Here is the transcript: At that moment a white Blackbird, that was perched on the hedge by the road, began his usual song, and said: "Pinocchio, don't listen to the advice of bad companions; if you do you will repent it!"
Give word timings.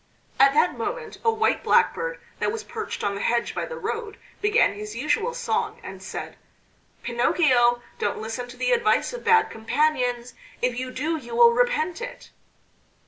At 0.39 0.55
that 0.55 0.75
moment 0.79 1.19
a 1.23 1.29
white 1.29 1.61
Blackbird, 1.63 2.19
that 2.39 2.51
was 2.51 2.63
perched 2.63 3.03
on 3.03 3.13
the 3.13 3.21
hedge 3.21 3.53
by 3.53 3.65
the 3.67 3.75
road, 3.77 4.17
began 4.41 4.73
his 4.73 4.95
usual 4.95 5.31
song, 5.35 5.79
and 5.83 6.01
said: 6.01 6.37
"Pinocchio, 7.03 7.83
don't 7.99 8.17
listen 8.17 8.47
to 8.47 8.57
the 8.57 8.71
advice 8.71 9.13
of 9.13 9.23
bad 9.25 9.51
companions; 9.51 10.33
if 10.59 10.75
you 10.79 10.89
do 10.89 11.17
you 11.17 11.35
will 11.35 11.51
repent 11.53 12.01
it!" 12.01 12.31